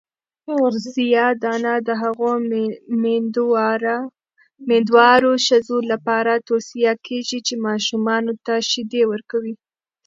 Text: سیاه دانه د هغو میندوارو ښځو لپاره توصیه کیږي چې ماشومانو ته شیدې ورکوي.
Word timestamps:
سیاه 0.93 1.33
دانه 1.43 1.73
د 1.87 1.89
هغو 2.01 2.31
میندوارو 4.73 5.31
ښځو 5.47 5.77
لپاره 5.91 6.33
توصیه 6.47 6.93
کیږي 7.07 7.39
چې 7.47 7.53
ماشومانو 7.67 8.33
ته 8.45 8.53
شیدې 8.69 9.03
ورکوي. 9.11 9.53